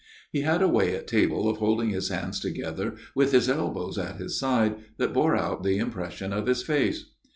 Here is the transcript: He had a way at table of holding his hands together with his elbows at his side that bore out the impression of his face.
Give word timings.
He 0.31 0.41
had 0.41 0.63
a 0.63 0.67
way 0.67 0.95
at 0.95 1.05
table 1.05 1.47
of 1.47 1.57
holding 1.57 1.91
his 1.91 2.09
hands 2.09 2.39
together 2.39 2.95
with 3.13 3.31
his 3.31 3.47
elbows 3.47 3.99
at 3.99 4.15
his 4.17 4.39
side 4.39 4.77
that 4.97 5.13
bore 5.13 5.35
out 5.35 5.61
the 5.61 5.77
impression 5.77 6.33
of 6.33 6.47
his 6.47 6.63
face. 6.63 7.11